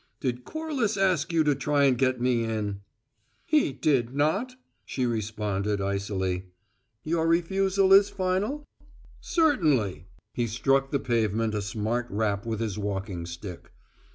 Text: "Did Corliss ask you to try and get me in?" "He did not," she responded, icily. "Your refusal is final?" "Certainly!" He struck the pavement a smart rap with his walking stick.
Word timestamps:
"Did 0.19 0.45
Corliss 0.45 0.97
ask 0.97 1.31
you 1.31 1.43
to 1.43 1.53
try 1.53 1.83
and 1.83 1.95
get 1.95 2.19
me 2.19 2.43
in?" 2.43 2.81
"He 3.45 3.71
did 3.71 4.15
not," 4.15 4.55
she 4.83 5.05
responded, 5.05 5.79
icily. 5.79 6.47
"Your 7.03 7.27
refusal 7.27 7.93
is 7.93 8.09
final?" 8.09 8.65
"Certainly!" 9.19 10.07
He 10.33 10.47
struck 10.47 10.89
the 10.89 10.99
pavement 10.99 11.53
a 11.53 11.61
smart 11.61 12.07
rap 12.09 12.47
with 12.47 12.61
his 12.61 12.79
walking 12.79 13.27
stick. 13.27 13.73